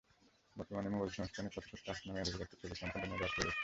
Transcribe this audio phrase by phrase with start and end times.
[0.55, 3.59] বর্তমানে মোবাইল সংস্করণে Photoshop Touch নামে অ্যাডোবির একটি ছবি সম্পাদনার অ্যাপ রয়েছে।